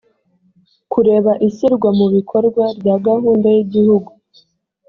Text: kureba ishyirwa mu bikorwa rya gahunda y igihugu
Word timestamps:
kureba 0.91 1.31
ishyirwa 1.47 1.89
mu 1.97 2.05
bikorwa 2.15 2.63
rya 2.79 2.95
gahunda 3.05 3.47
y 3.55 3.57
igihugu 3.63 4.11